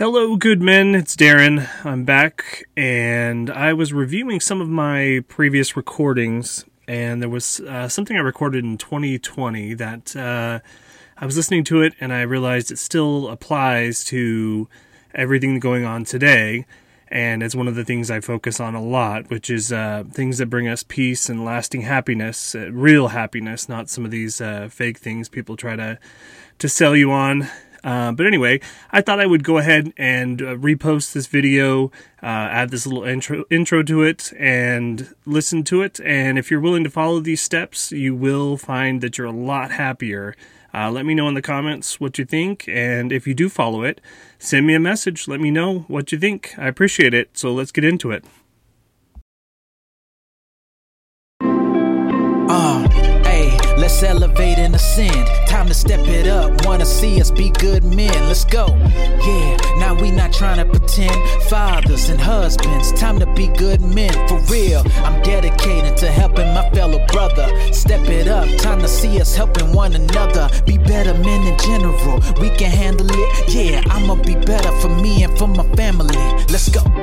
[0.00, 0.94] Hello, good men.
[0.94, 1.68] It's Darren.
[1.84, 7.86] I'm back, and I was reviewing some of my previous recordings, and there was uh,
[7.86, 10.60] something I recorded in 2020 that uh,
[11.18, 14.70] I was listening to it, and I realized it still applies to
[15.14, 16.64] everything going on today.
[17.08, 20.38] And it's one of the things I focus on a lot, which is uh, things
[20.38, 24.70] that bring us peace and lasting happiness, uh, real happiness, not some of these uh,
[24.70, 25.98] fake things people try to
[26.58, 27.50] to sell you on
[27.82, 28.60] uh, but anyway,
[28.90, 31.86] I thought I would go ahead and uh, repost this video,
[32.22, 36.00] uh, add this little intro intro to it, and listen to it.
[36.04, 39.72] And if you're willing to follow these steps, you will find that you're a lot
[39.72, 40.36] happier.
[40.72, 43.82] Uh, let me know in the comments what you think, and if you do follow
[43.82, 44.00] it,
[44.38, 45.26] send me a message.
[45.26, 46.54] Let me know what you think.
[46.56, 47.36] I appreciate it.
[47.36, 48.24] So let's get into it.
[53.90, 55.26] Let's elevate and ascend.
[55.48, 56.64] Time to step it up.
[56.64, 58.14] Wanna see us be good men.
[58.28, 58.68] Let's go.
[58.68, 61.12] Yeah, now we not trying to pretend.
[61.48, 62.92] Fathers and husbands.
[62.92, 64.12] Time to be good men.
[64.28, 64.84] For real.
[65.04, 67.48] I'm dedicated to helping my fellow brother.
[67.72, 68.48] Step it up.
[68.58, 70.48] Time to see us helping one another.
[70.64, 72.20] Be better men in general.
[72.40, 73.48] We can handle it.
[73.52, 76.16] Yeah, I'ma be better for me and for my family.
[76.48, 76.99] Let's go.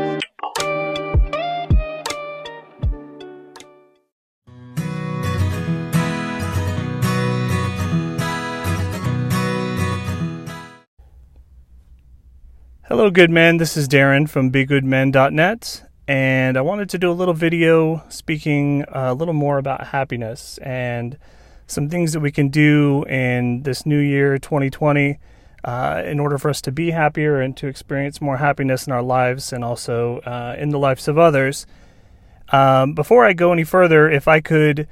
[13.12, 13.58] Good men.
[13.58, 19.14] This is Darren from BeGoodMen.net, and I wanted to do a little video speaking a
[19.14, 21.18] little more about happiness and
[21.68, 25.20] some things that we can do in this new year, 2020,
[25.64, 29.04] uh, in order for us to be happier and to experience more happiness in our
[29.04, 31.66] lives and also uh, in the lives of others.
[32.50, 34.88] Um, before I go any further, if I could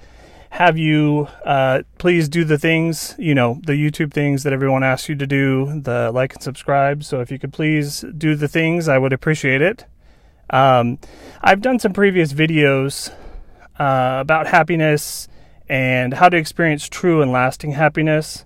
[0.56, 5.10] have you uh, please do the things, you know, the YouTube things that everyone asks
[5.10, 7.04] you to do, the like and subscribe.
[7.04, 9.84] So if you could please do the things, I would appreciate it.
[10.50, 10.98] Um,
[11.42, 13.10] I've done some previous videos
[13.78, 15.28] uh, about happiness
[15.68, 18.46] and how to experience true and lasting happiness.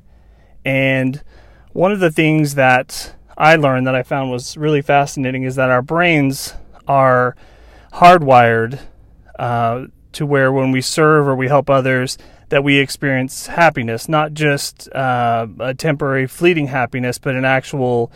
[0.66, 1.22] And
[1.74, 5.70] one of the things that I learned that I found was really fascinating is that
[5.70, 6.56] our brains
[6.88, 7.36] are
[7.94, 8.80] hardwired
[9.38, 12.18] uh, to where when we serve or we help others,
[12.50, 18.12] that we experience happiness, not just uh, a temporary, fleeting happiness, but an actual,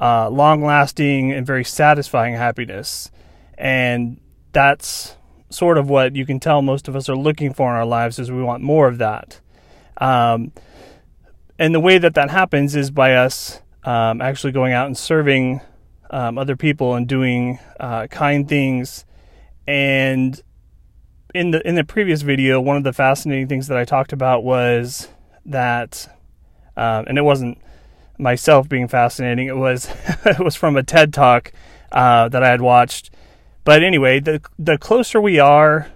[0.00, 3.10] uh, long lasting, and very satisfying happiness.
[3.58, 4.20] And
[4.52, 5.16] that's
[5.50, 8.18] sort of what you can tell most of us are looking for in our lives
[8.18, 9.40] is we want more of that.
[9.98, 10.52] Um,
[11.58, 15.60] and the way that that happens is by us um, actually going out and serving
[16.10, 19.04] um, other people and doing uh, kind things
[19.66, 20.42] and
[21.34, 24.44] in the in the previous video, one of the fascinating things that I talked about
[24.44, 25.08] was
[25.44, 26.08] that,
[26.76, 27.58] uh, and it wasn't
[28.16, 29.48] myself being fascinating.
[29.48, 29.88] It was
[30.24, 31.52] it was from a TED talk
[31.92, 33.10] uh, that I had watched.
[33.64, 35.90] But anyway, the the closer we are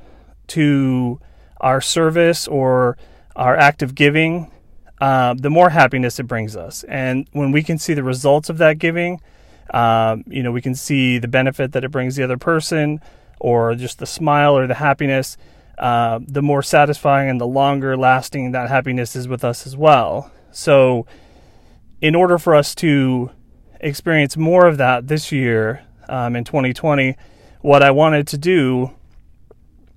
[0.49, 1.21] to
[1.60, 2.99] our service or
[3.37, 4.50] our act of giving,
[5.00, 6.82] uh, the more happiness it brings us.
[6.84, 9.20] And when we can see the results of that giving,
[9.72, 13.00] um, you know, we can see the benefit that it brings the other person
[13.41, 15.37] or just the smile or the happiness,
[15.78, 20.31] uh, the more satisfying and the longer lasting that happiness is with us as well.
[20.50, 21.06] So,
[22.00, 23.31] in order for us to
[23.81, 27.16] experience more of that this year um, in 2020,
[27.60, 28.93] what I wanted to do,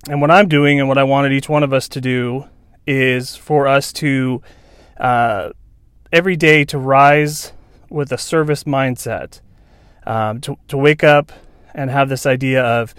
[0.08, 2.46] and what I'm doing, and what I wanted each one of us to do,
[2.86, 4.42] is for us to
[4.98, 5.50] uh,
[6.12, 7.52] every day to rise
[7.88, 9.40] with a service mindset,
[10.06, 11.32] um, to, to wake up
[11.74, 12.94] and have this idea of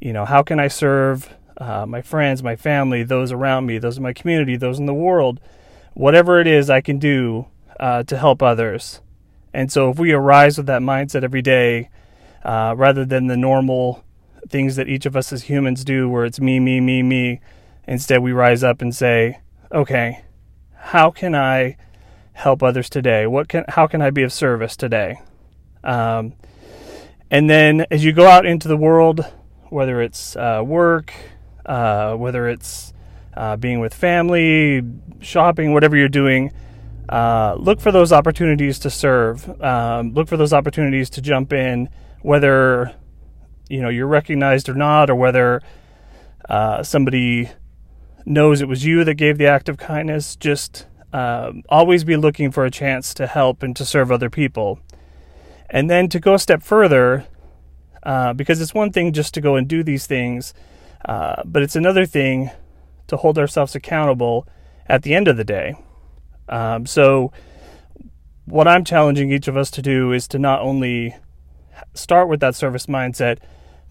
[0.00, 3.96] you know, how can I serve uh, my friends, my family, those around me, those
[3.96, 5.40] in my community, those in the world,
[5.94, 7.46] whatever it is I can do
[7.80, 9.00] uh, to help others.
[9.52, 11.90] And so, if we arise with that mindset every day,
[12.44, 14.04] uh, rather than the normal
[14.48, 17.40] things that each of us as humans do, where it's me, me, me, me,
[17.86, 19.40] instead we rise up and say,
[19.72, 20.22] okay,
[20.74, 21.76] how can I
[22.34, 23.26] help others today?
[23.26, 25.20] What can, how can I be of service today?
[25.82, 26.34] Um,
[27.30, 29.24] and then as you go out into the world,
[29.70, 31.12] whether it's uh, work,
[31.66, 32.92] uh, whether it's
[33.36, 34.82] uh, being with family,
[35.20, 36.52] shopping, whatever you're doing.
[37.08, 39.48] Uh, look for those opportunities to serve.
[39.62, 41.88] Um, look for those opportunities to jump in,
[42.20, 42.94] whether
[43.68, 45.62] you know you're recognized or not, or whether
[46.48, 47.48] uh, somebody
[48.26, 50.36] knows it was you that gave the act of kindness.
[50.36, 54.78] Just um, always be looking for a chance to help and to serve other people.
[55.70, 57.26] And then to go a step further,
[58.08, 60.54] uh, because it's one thing just to go and do these things,
[61.04, 62.50] uh, but it's another thing
[63.06, 64.48] to hold ourselves accountable
[64.86, 65.74] at the end of the day.
[66.48, 67.30] Um, so,
[68.46, 71.16] what I'm challenging each of us to do is to not only
[71.92, 73.40] start with that service mindset,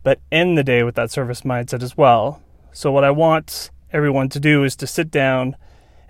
[0.01, 2.41] but end the day with that service mindset as well.
[2.73, 5.55] So, what I want everyone to do is to sit down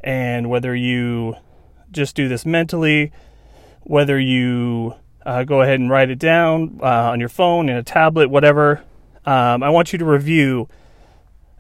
[0.02, 1.36] and whether you
[1.92, 3.12] just do this mentally,
[3.82, 4.96] whether you
[5.28, 8.82] uh, go ahead and write it down uh, on your phone, in a tablet, whatever,
[9.26, 10.70] um, I want you to review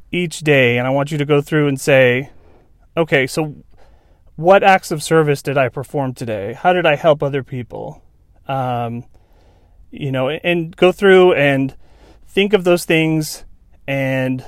[0.09, 2.29] each day and I want you to go through and say,
[2.95, 3.55] okay, so
[4.37, 6.53] what acts of service did I perform today?
[6.53, 8.01] How did I help other people?
[8.47, 9.03] Um,
[9.91, 11.75] you know, and go through and
[12.25, 13.43] think of those things
[13.85, 14.45] and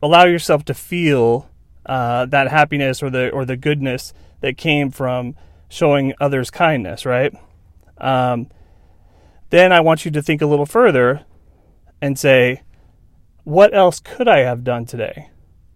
[0.00, 1.50] allow yourself to feel
[1.84, 5.34] uh, that happiness or the or the goodness that came from
[5.68, 7.34] showing others kindness, right?
[7.98, 8.48] Um,
[9.50, 11.24] then I want you to think a little further
[12.00, 12.62] and say,
[13.44, 15.30] what else could I have done today?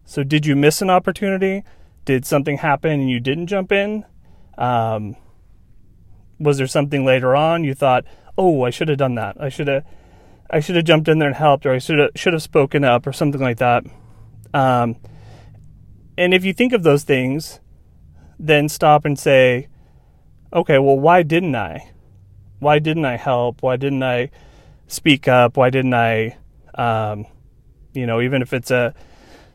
[0.05, 1.65] So, did you miss an opportunity?
[2.07, 4.07] Did something happen and you didn't jump in?
[4.57, 5.17] Um,
[6.41, 8.05] was there something later on you thought,
[8.37, 9.37] "Oh, I should have done that.
[9.39, 9.85] I should have,
[10.51, 12.85] I should have jumped in there and helped, or I should have should have spoken
[12.85, 13.85] up, or something like that."
[14.55, 14.97] Um,
[16.17, 17.61] and if you think of those things,
[18.39, 19.69] then stop and say,
[20.53, 21.91] "Okay, well, why didn't I?
[22.59, 23.63] Why didn't I help?
[23.63, 24.31] Why didn't I
[24.87, 25.57] speak up?
[25.57, 26.37] Why didn't I?"
[26.75, 27.27] Um,
[27.95, 28.95] you know, even if it's a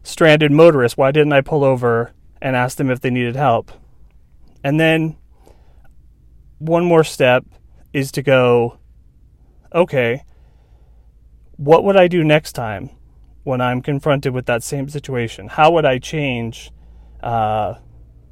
[0.03, 2.11] stranded motorist, why didn't I pull over
[2.41, 3.71] and ask them if they needed help?
[4.63, 5.17] And then
[6.59, 7.45] one more step
[7.91, 8.77] is to go,
[9.73, 10.23] okay,
[11.57, 12.89] what would I do next time
[13.43, 15.47] when I'm confronted with that same situation?
[15.47, 16.71] How would I change
[17.21, 17.75] uh,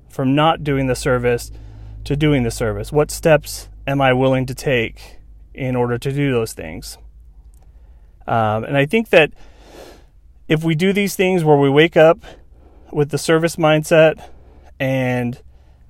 [0.10, 1.52] from not doing the service
[2.06, 2.92] to doing the service?
[2.92, 5.18] What steps am I willing to take
[5.54, 6.98] in order to do those things?
[8.28, 9.34] Um, and I think that
[10.48, 12.20] if we do these things where we wake up
[12.92, 14.24] with the service mindset
[14.80, 15.42] and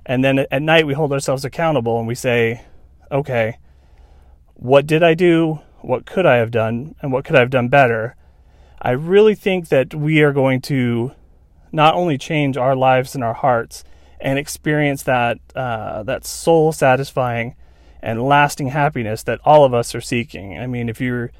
[0.04, 2.64] and then at night we hold ourselves accountable and we say,
[3.10, 3.58] okay,
[4.54, 5.60] what did I do?
[5.80, 6.96] What could I have done?
[7.00, 8.16] And what could I have done better?
[8.80, 11.12] I really think that we are going to
[11.70, 13.84] not only change our lives and our hearts
[14.20, 17.54] and experience that uh, that soul satisfying
[18.02, 20.58] and lasting happiness that all of us are seeking.
[20.58, 21.30] I mean, if you're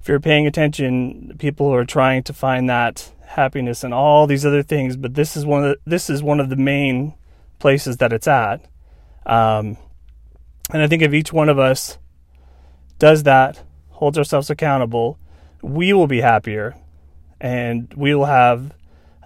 [0.00, 4.44] if you're paying attention, people who are trying to find that happiness and all these
[4.44, 7.14] other things, but this is one of the, this is one of the main
[7.58, 8.60] places that it's at.
[9.24, 9.78] Um,
[10.70, 11.96] and I think if each one of us
[12.98, 13.62] does that,
[13.92, 15.18] holds ourselves accountable,
[15.62, 16.76] we will be happier,
[17.40, 18.74] and we will have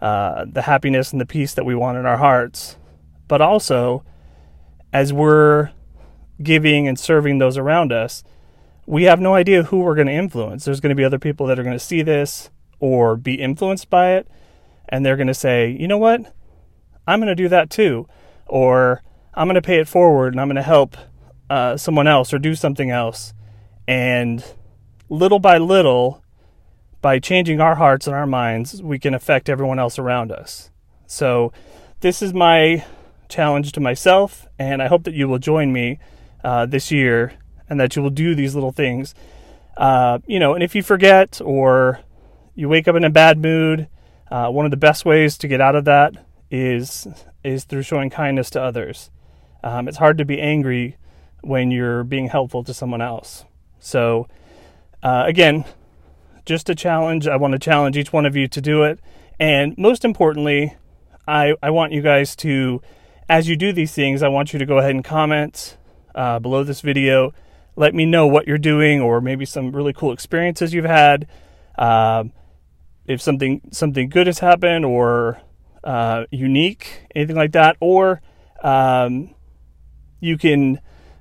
[0.01, 2.77] uh, the happiness and the peace that we want in our hearts.
[3.27, 4.05] But also,
[4.93, 5.71] as we're
[6.43, 8.23] giving and serving those around us,
[8.87, 10.65] we have no idea who we're going to influence.
[10.65, 12.51] There's going to be other people that are going to see this
[12.81, 14.29] or be influenced by it,
[14.89, 16.35] and they're going to say, you know what?
[17.07, 18.07] I'm going to do that too.
[18.47, 19.03] Or
[19.35, 20.97] I'm going to pay it forward and I'm going to help
[21.51, 23.35] uh, someone else or do something else.
[23.87, 24.45] And
[25.09, 26.23] little by little,
[27.01, 30.71] by changing our hearts and our minds, we can affect everyone else around us.
[31.07, 31.53] So,
[32.01, 32.85] this is my
[33.29, 35.99] challenge to myself, and I hope that you will join me
[36.45, 37.33] uh, this year
[37.69, 39.15] and that you will do these little things.
[39.77, 42.01] Uh, you know, and if you forget or
[42.55, 43.89] you wake up in a bad mood,
[44.31, 46.15] uh, one of the best ways to get out of that
[46.51, 47.07] is
[47.45, 49.11] is through showing kindness to others.
[49.63, 50.97] Um, it's hard to be angry
[51.43, 53.45] when you're being helpful to someone else.
[53.79, 54.29] So,
[55.03, 55.65] uh, again,
[56.45, 57.29] just a challenge.
[57.29, 58.99] I want to challenge each one of you to do it.
[59.39, 60.75] And most importantly,
[61.27, 62.83] I, I want you guys to,
[63.29, 65.77] as you do these things, I want you to go ahead and comment
[66.19, 67.33] uh, below this video
[67.79, 71.29] let me know what you're doing or maybe some really cool experiences you've had.
[71.79, 72.33] Um,
[73.07, 75.41] if something something good has happened or
[75.85, 78.21] uh, unique, anything like that, or
[78.65, 79.33] um,
[80.19, 80.81] you can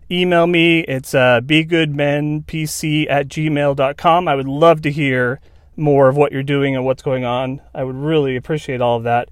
[0.10, 0.80] email me.
[0.80, 4.28] It's uh, begoodmenpc at gmail.com.
[4.28, 5.40] I would love to hear
[5.76, 7.62] more of what you're doing and what's going on.
[7.74, 9.30] I would really appreciate all of that.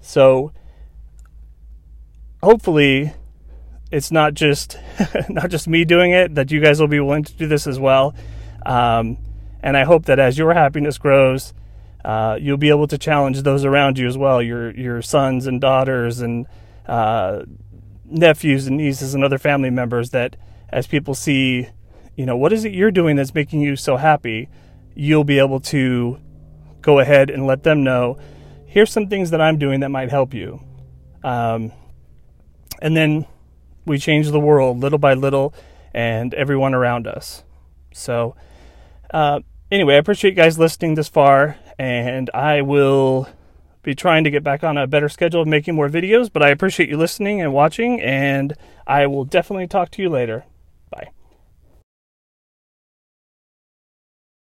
[0.00, 0.52] So,
[2.40, 3.14] hopefully,
[3.90, 4.78] it's not just
[5.28, 7.78] not just me doing it that you guys will be willing to do this as
[7.78, 8.14] well.
[8.64, 9.18] Um,
[9.60, 11.52] and i hope that as your happiness grows
[12.04, 15.60] uh, you'll be able to challenge those around you as well your your sons and
[15.60, 16.46] daughters and
[16.86, 17.42] uh,
[18.04, 20.36] nephews and nieces and other family members that
[20.70, 21.68] as people see
[22.16, 24.48] you know what is it you're doing that's making you so happy
[24.94, 26.18] you'll be able to
[26.80, 28.16] go ahead and let them know
[28.66, 30.60] here's some things that i'm doing that might help you.
[31.24, 31.72] Um,
[32.80, 33.26] and then
[33.88, 35.54] we change the world little by little
[35.92, 37.42] and everyone around us.
[37.92, 38.36] So,
[39.12, 39.40] uh,
[39.70, 43.28] anyway, I appreciate you guys listening this far, and I will
[43.82, 46.30] be trying to get back on a better schedule of making more videos.
[46.32, 48.54] But I appreciate you listening and watching, and
[48.86, 50.44] I will definitely talk to you later.